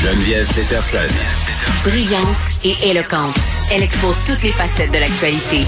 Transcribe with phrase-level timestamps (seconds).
[0.00, 0.98] Geneviève Peterson.
[1.84, 2.24] Brillante
[2.64, 3.36] et éloquente,
[3.70, 5.60] elle expose toutes les facettes de l'actualité.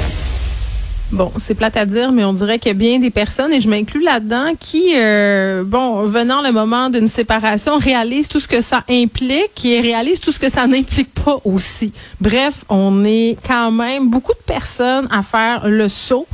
[1.12, 3.60] Bon, c'est plate à dire, mais on dirait qu'il y a bien des personnes, et
[3.60, 8.60] je m'inclus là-dedans, qui, euh, bon, venant le moment d'une séparation, réalisent tout ce que
[8.60, 11.92] ça implique et réalisent tout ce que ça n'implique pas aussi.
[12.20, 16.27] Bref, on est quand même beaucoup de personnes à faire le saut.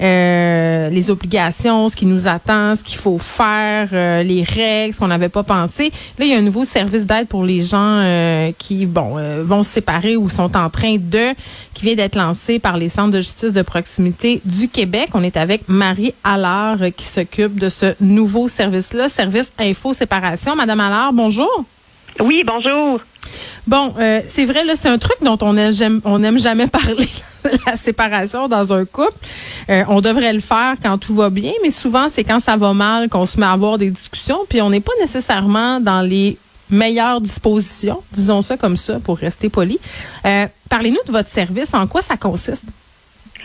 [0.00, 4.98] Euh, les obligations, ce qui nous attend, ce qu'il faut faire, euh, les règles, ce
[5.00, 5.90] qu'on n'avait pas pensé.
[6.18, 9.42] Là, il y a un nouveau service d'aide pour les gens euh, qui bon euh,
[9.44, 11.34] vont se séparer ou sont en train de,
[11.74, 15.08] qui vient d'être lancé par les centres de justice de proximité du Québec.
[15.14, 20.54] On est avec Marie Allard qui s'occupe de ce nouveau service-là, service info séparation.
[20.56, 21.64] Madame Allard, bonjour.
[22.20, 23.00] Oui, bonjour.
[23.66, 26.66] Bon, euh, c'est vrai, là, c'est un truc dont on aime, j'aime- on n'aime jamais
[26.80, 27.08] parler,
[27.66, 29.18] la séparation dans un couple.
[29.70, 32.72] Euh, on devrait le faire quand tout va bien, mais souvent, c'est quand ça va
[32.72, 36.38] mal qu'on se met à avoir des discussions, puis on n'est pas nécessairement dans les
[36.70, 39.78] meilleures dispositions, disons ça comme ça, pour rester poli.
[40.26, 42.64] Euh, Parlez-nous de votre service, en quoi ça consiste?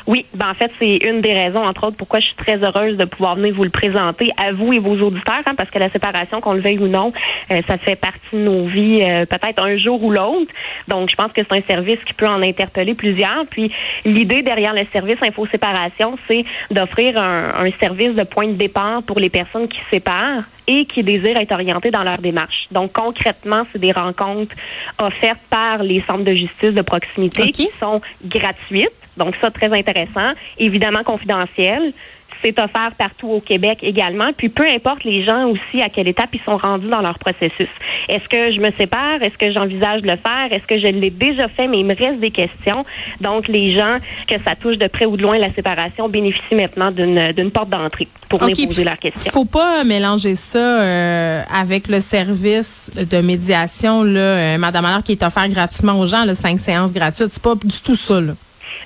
[0.06, 2.98] Oui, ben en fait, c'est une des raisons, entre autres, pourquoi je suis très heureuse
[2.98, 5.90] de pouvoir venir vous le présenter à vous et vos auditeurs, hein, parce que la
[5.90, 7.14] séparation, qu'on le veuille ou non,
[7.52, 10.52] euh, ça fait partie de nos vies, euh, peut-être un jour ou l'autre.
[10.88, 13.46] Donc, je pense que c'est un service qui peut en interpeller plusieurs.
[13.50, 13.72] Puis,
[14.04, 19.04] l'idée derrière le service Info Séparation, c'est d'offrir un, un service de point de départ
[19.04, 22.68] pour les personnes qui se séparent et qui désirent être orientées dans leur démarche.
[22.72, 24.56] Donc, concrètement, c'est des rencontres
[25.00, 28.92] offertes par les centres de justice de proximité qui sont gratuites.
[29.18, 30.34] Donc, ça, très intéressant.
[30.58, 31.94] Évidemment, confidentiel.
[32.42, 34.34] C'est offert partout au Québec également.
[34.36, 37.70] Puis, peu importe les gens aussi à quelle étape ils sont rendus dans leur processus.
[38.10, 39.22] Est-ce que je me sépare?
[39.22, 40.52] Est-ce que j'envisage de le faire?
[40.52, 42.86] Est-ce que je l'ai déjà fait, mais il me reste des questions?
[43.22, 43.98] Donc, les gens
[44.28, 48.10] que ça touche de près ou de loin la séparation bénéficient maintenant d'une porte d'entrée
[48.28, 49.32] pour venir OK, poser leurs questions.
[49.32, 55.14] Faut pas mélanger ça euh, avec le service de médiation, là, euh, Madame Allard, qui
[55.14, 57.30] est offert gratuitement aux gens, là, cinq séances gratuites.
[57.30, 58.34] C'est pas du tout ça, là.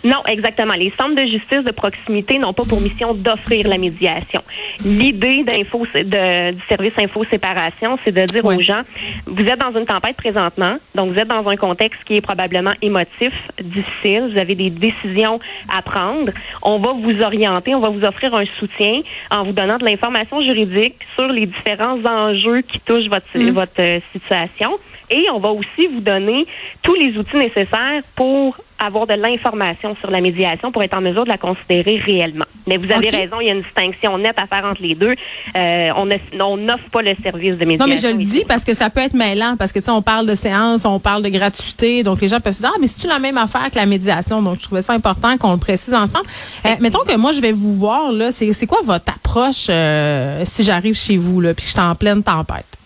[0.03, 0.73] Non, exactement.
[0.73, 4.41] Les centres de justice de proximité n'ont pas pour mission d'offrir la médiation.
[4.83, 8.55] L'idée d'info, de, du service info séparation, c'est de dire Ouais.
[8.55, 8.81] aux gens,
[9.25, 12.73] vous êtes dans une tempête présentement, donc vous êtes dans un contexte qui est probablement
[12.81, 15.39] émotif, difficile, vous avez des décisions
[15.75, 16.31] à prendre.
[16.61, 20.41] On va vous orienter, on va vous offrir un soutien en vous donnant de l'information
[20.41, 23.49] juridique sur les différents enjeux qui touchent votre, Mm.
[23.51, 24.71] votre euh, situation.
[25.09, 26.45] Et on va aussi vous donner
[26.81, 31.23] tous les outils nécessaires pour avoir de l'information sur la médiation pour être en mesure
[31.23, 32.45] de la considérer réellement.
[32.67, 35.15] Mais vous avez raison, il y a une distinction nette à faire entre les deux.
[35.55, 37.85] Euh, on n'offre pas le service de médiation.
[37.85, 39.91] Non, mais je le dis parce que ça peut être mêlant, parce que, tu sais,
[39.91, 42.77] on parle de séance, on parle de gratuité, donc les gens peuvent se dire, ah,
[42.79, 44.41] mais c'est-tu la même affaire que la médiation?
[44.41, 46.27] Donc, je trouvais ça important qu'on le précise ensemble.
[46.65, 50.41] Euh, mettons que moi, je vais vous voir, là, c'est c'est quoi votre approche euh,
[50.45, 52.76] si j'arrive chez vous, là, puis que je suis en pleine tempête?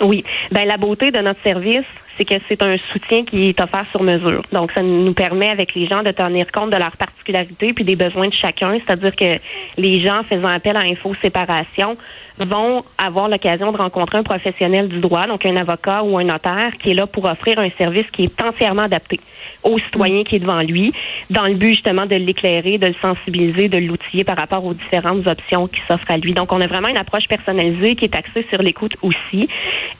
[0.00, 0.24] Oui.
[0.50, 1.84] Ben, la beauté de notre service,
[2.16, 4.42] c'est que c'est un soutien qui est offert sur mesure.
[4.52, 7.96] Donc, ça nous permet avec les gens de tenir compte de leurs particularités puis des
[7.96, 8.78] besoins de chacun.
[8.84, 9.38] C'est-à-dire que
[9.78, 11.96] les gens faisant appel à Info Séparation
[12.38, 16.72] vont avoir l'occasion de rencontrer un professionnel du droit, donc un avocat ou un notaire
[16.78, 19.20] qui est là pour offrir un service qui est entièrement adapté
[19.62, 20.92] au citoyen qui est devant lui,
[21.28, 25.26] dans le but justement de l'éclairer, de le sensibiliser, de l'outiller par rapport aux différentes
[25.26, 26.32] options qui s'offrent à lui.
[26.32, 29.48] Donc, on a vraiment une approche personnalisée qui est axée sur l'écoute aussi.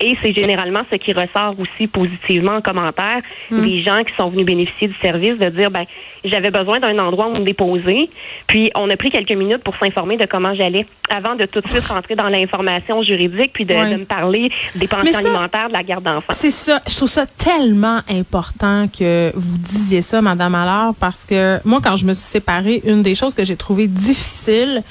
[0.01, 3.21] Et c'est généralement ce qui ressort aussi positivement en commentaire
[3.51, 5.85] des gens qui sont venus bénéficier du service, de dire, ben,
[6.25, 8.09] j'avais besoin d'un endroit où me déposer.
[8.47, 11.69] Puis, on a pris quelques minutes pour s'informer de comment j'allais avant de tout de
[11.69, 15.83] suite rentrer dans l'information juridique puis de, me parler des pensions ça- alimentaires, de la
[15.83, 16.33] garde d'enfants.
[16.33, 16.81] C'est ça.
[16.89, 21.97] Je trouve ça tellement important que vous disiez ça, Madame Allard, parce que moi, quand
[21.97, 24.83] je me suis séparée, une des choses que j'ai trouvé difficile,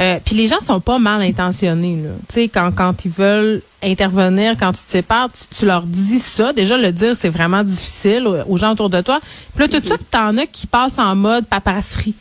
[0.00, 1.98] Euh, puis les gens sont pas mal intentionnés.
[2.02, 2.42] Là.
[2.54, 6.52] Quand, quand ils veulent intervenir, quand tu te sépares, tu, tu leur dis ça.
[6.52, 9.20] Déjà, le dire, c'est vraiment difficile aux, aux gens autour de toi.
[9.54, 12.14] Puis là, tout de suite, t'en as qui passent en mode papasserie.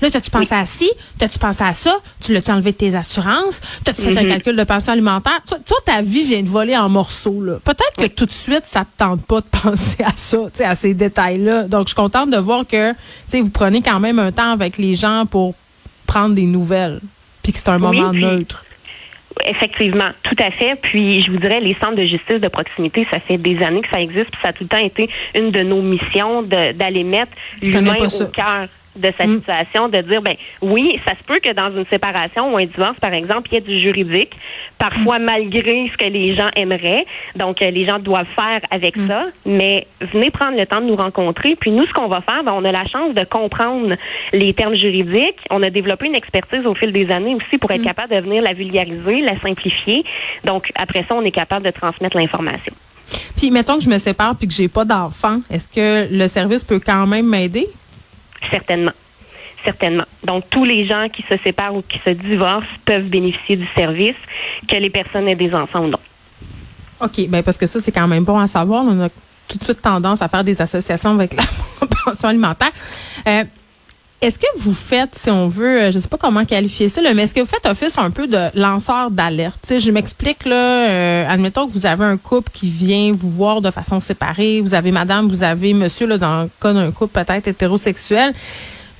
[0.00, 0.90] Là, t'as-tu pensé à ci?
[1.18, 1.96] T'as-tu pensé à ça?
[2.20, 3.60] Tu l'as-tu enlevé de tes assurances?
[3.82, 5.40] T'as-tu fait un calcul de pension alimentaire?
[5.46, 7.54] Toi, toi, ta vie vient de voler en morceaux, là.
[7.64, 10.94] Peut-être que tout de suite, ça te tente pas de penser à ça, à ces
[10.94, 11.64] détails-là.
[11.64, 12.92] Donc, je suis contente de voir que,
[13.28, 15.54] tu vous prenez quand même un temps avec les gens pour
[16.06, 17.00] prendre des nouvelles.
[17.48, 18.62] Puis que c'est un Oui, moment puis- neutre.
[19.46, 20.74] Effectivement, tout à fait.
[20.82, 23.88] Puis je vous dirais, les centres de justice de proximité, ça fait des années que
[23.88, 27.32] ça existe, puis ça a tout le temps été une de nos missions d'aller mettre
[27.62, 28.66] l'humain au cœur
[28.98, 29.36] de sa Mm.
[29.38, 32.98] situation, de dire ben oui, ça se peut que dans une séparation ou un divorce,
[33.00, 34.32] par exemple, il y ait du juridique,
[34.78, 37.04] parfois malgré ce que les gens aimeraient.
[37.36, 40.96] Donc euh, les gens doivent faire avec ça, mais venez prendre le temps de nous
[40.96, 41.56] rencontrer.
[41.56, 43.94] Puis nous, ce qu'on va faire, ben, on a la chance de comprendre
[44.32, 45.38] les termes juridiques.
[45.50, 48.42] On a développé une expertise au fil des années aussi pour être capable de venir
[48.42, 50.04] la vulgariser, la simplifier.
[50.44, 52.72] Donc après ça, on est capable de transmettre l'information.
[53.36, 55.40] Puis, mettons que je me sépare puis que j'ai pas d'enfant.
[55.50, 57.66] Est-ce que le service peut quand même m'aider?
[58.50, 58.92] Certainement.
[59.64, 60.04] Certainement.
[60.24, 64.16] Donc, tous les gens qui se séparent ou qui se divorcent peuvent bénéficier du service,
[64.68, 65.98] que les personnes aient des enfants ou non.
[67.00, 68.84] OK, ben parce que ça, c'est quand même bon à savoir.
[68.84, 69.08] On a
[69.48, 71.42] tout de suite tendance à faire des associations avec la
[72.04, 72.72] pension alimentaire.
[73.26, 73.44] Euh,
[74.20, 77.14] est-ce que vous faites, si on veut, euh, je sais pas comment qualifier ça, là,
[77.14, 79.60] mais est-ce que vous faites office un peu de lanceur d'alerte?
[79.78, 83.70] Je m'explique, là, euh, admettons que vous avez un couple qui vient vous voir de
[83.70, 87.46] façon séparée, vous avez madame, vous avez monsieur, là, dans le cas d'un couple peut-être
[87.46, 88.34] hétérosexuel.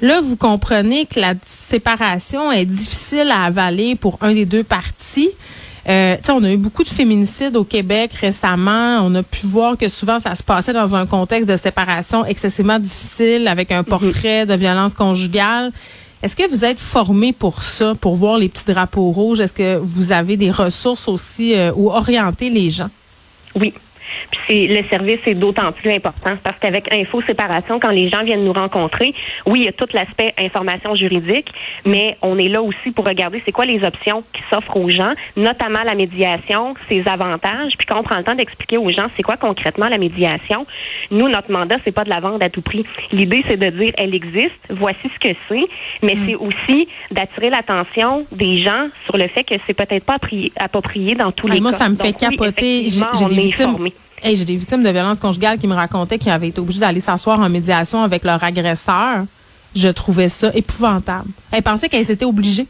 [0.00, 5.30] Là, vous comprenez que la séparation est difficile à avaler pour un des deux parties.
[5.88, 9.00] Euh, tu sais, on a eu beaucoup de féminicides au Québec récemment.
[9.02, 12.79] On a pu voir que souvent ça se passait dans un contexte de séparation excessivement
[12.79, 15.73] difficile avec un portrait de violence conjugale.
[16.23, 19.40] Est-ce que vous êtes formé pour ça, pour voir les petits drapeaux rouges?
[19.40, 22.90] Est-ce que vous avez des ressources aussi euh, ou orienter les gens?
[23.55, 23.73] Oui.
[24.31, 28.22] Puis c'est, le service est d'autant plus important parce qu'avec Info Séparation, quand les gens
[28.22, 29.14] viennent nous rencontrer,
[29.46, 31.52] oui, il y a tout l'aspect information juridique,
[31.84, 35.12] mais on est là aussi pour regarder c'est quoi les options qui s'offrent aux gens,
[35.37, 37.72] notamment la médiation, ses avantages.
[37.76, 40.66] Puis quand on prend le temps d'expliquer aux gens c'est quoi concrètement la médiation,
[41.11, 42.84] nous, notre mandat, c'est pas de la vendre à tout prix.
[43.12, 45.64] L'idée, c'est de dire elle existe, voici ce que c'est,
[46.02, 50.16] mais c'est aussi d'attirer l'attention des gens sur le fait que c'est peut-être pas
[50.56, 51.78] approprié dans tous Hey, les moi, cas.
[51.78, 52.88] ça me fait Donc, capoter.
[52.88, 53.70] J'ai des victimes.
[53.70, 53.93] formés.
[54.20, 57.00] Hey, j'ai des victimes de violences conjugales qui me racontaient qu'ils avaient été obligés d'aller
[57.00, 59.24] s'asseoir en médiation avec leur agresseur.
[59.76, 61.28] Je trouvais ça épouvantable.
[61.52, 62.66] Elles pensaient qu'elles étaient obligées?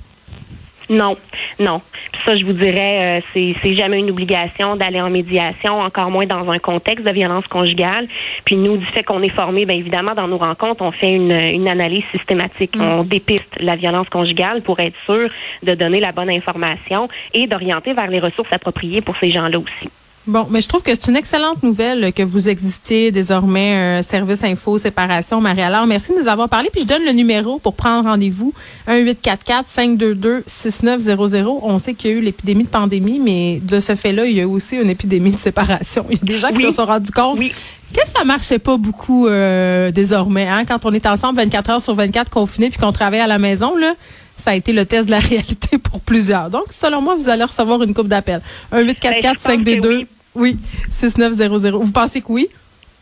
[0.91, 1.17] Non,
[1.59, 1.81] non.
[2.13, 6.27] Puis ça, je vous dirais, euh, c'est jamais une obligation d'aller en médiation, encore moins
[6.27, 8.09] dans un contexte de violence conjugale.
[8.45, 11.33] Puis nous, du fait qu'on est formés, bien évidemment, dans nos rencontres, on fait une,
[11.33, 12.75] une analyse systématique.
[12.79, 15.31] On dépiste la violence conjugale pour être sûr
[15.63, 19.91] de donner la bonne information et d'orienter vers les ressources appropriées pour ces gens-là aussi.
[20.29, 24.77] Bon, mais je trouve que c'est une excellente nouvelle que vous existiez désormais, service info,
[24.77, 25.63] séparation, Marie.
[25.63, 26.69] Alors, merci de nous avoir parlé.
[26.71, 28.53] Puis je donne le numéro pour prendre rendez-vous.
[28.89, 31.61] 1-844-522-6900.
[31.63, 34.41] On sait qu'il y a eu l'épidémie de pandémie, mais de ce fait-là, il y
[34.41, 36.05] a eu aussi une épidémie de séparation.
[36.11, 37.51] Il y a des gens qui se sont rendus compte Oui.
[37.95, 40.47] que ça marchait pas beaucoup euh, désormais.
[40.47, 40.67] Hein?
[40.67, 43.75] Quand on est ensemble 24 heures sur 24 confinés puis qu'on travaille à la maison,
[43.77, 43.95] là,
[44.37, 46.51] ça a été le test de la réalité pour plusieurs.
[46.51, 48.43] Donc, selon moi, vous allez recevoir une coupe d'appel.
[48.75, 50.05] 1-844-522.
[50.35, 50.57] Oui,
[50.89, 51.79] 6900.
[51.81, 52.49] Vous pensez que oui?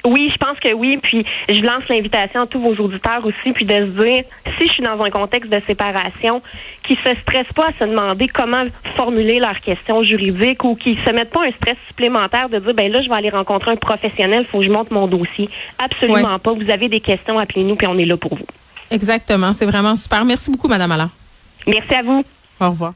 [0.04, 0.98] Oui, je pense que oui.
[1.02, 4.22] Puis je lance l'invitation à tous vos auditeurs aussi, puis de se dire,
[4.56, 6.42] si je suis dans un contexte de séparation,
[6.84, 11.10] qu'ils se stressent pas à se demander comment formuler leurs questions juridiques ou qu'ils se
[11.10, 14.46] mettent pas un stress supplémentaire de dire, ben là, je vais aller rencontrer un professionnel,
[14.50, 15.48] faut que je monte mon dossier.
[15.78, 16.38] Absolument Ouais.
[16.38, 16.52] pas.
[16.52, 18.46] Vous avez des questions, appelez-nous, puis on est là pour vous.
[18.92, 19.52] Exactement.
[19.52, 20.24] C'est vraiment super.
[20.24, 21.10] Merci beaucoup, Madame Allard.
[21.66, 22.24] Merci à vous.
[22.60, 22.92] Au revoir.